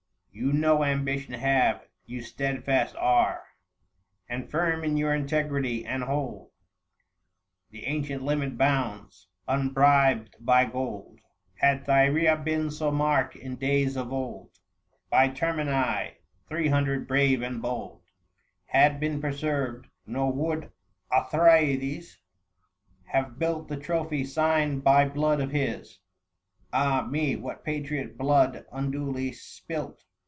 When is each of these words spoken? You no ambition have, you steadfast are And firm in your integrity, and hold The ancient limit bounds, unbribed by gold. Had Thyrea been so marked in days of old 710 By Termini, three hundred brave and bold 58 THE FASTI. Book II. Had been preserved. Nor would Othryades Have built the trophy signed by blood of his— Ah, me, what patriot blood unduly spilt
You 0.33 0.53
no 0.53 0.85
ambition 0.85 1.33
have, 1.33 1.85
you 2.05 2.21
steadfast 2.21 2.95
are 2.95 3.43
And 4.29 4.49
firm 4.49 4.85
in 4.85 4.95
your 4.95 5.13
integrity, 5.13 5.85
and 5.85 6.03
hold 6.05 6.51
The 7.69 7.85
ancient 7.85 8.23
limit 8.23 8.57
bounds, 8.57 9.27
unbribed 9.47 10.37
by 10.39 10.65
gold. 10.65 11.19
Had 11.55 11.83
Thyrea 11.85 12.37
been 12.37 12.71
so 12.71 12.91
marked 12.91 13.35
in 13.35 13.57
days 13.57 13.97
of 13.97 14.13
old 14.13 14.51
710 15.09 15.09
By 15.09 15.27
Termini, 15.35 16.17
three 16.47 16.69
hundred 16.69 17.09
brave 17.09 17.41
and 17.41 17.61
bold 17.61 18.01
58 18.01 18.01
THE 18.01 18.13
FASTI. 18.13 18.21
Book 18.21 18.53
II. 18.55 18.79
Had 18.79 18.99
been 19.01 19.21
preserved. 19.21 19.87
Nor 20.07 20.31
would 20.31 20.71
Othryades 21.11 22.17
Have 23.07 23.37
built 23.37 23.67
the 23.67 23.77
trophy 23.77 24.23
signed 24.23 24.81
by 24.81 25.03
blood 25.07 25.41
of 25.41 25.51
his— 25.51 25.99
Ah, 26.73 27.05
me, 27.05 27.35
what 27.35 27.65
patriot 27.65 28.17
blood 28.17 28.65
unduly 28.71 29.33
spilt 29.33 30.05